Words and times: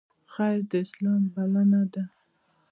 خیر 0.33 0.59
د 0.71 0.73
اسلام 0.83 1.21
بلنه 1.33 1.81
ده 1.93 2.03